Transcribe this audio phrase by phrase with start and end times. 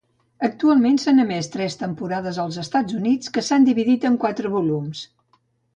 [0.45, 5.09] Actualment s'han emès tres temporades als Estats Units que s'han dividit en quatre volums.